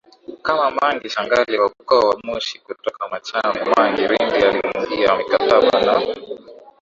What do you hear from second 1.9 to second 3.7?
wa Mushi kutoka Machame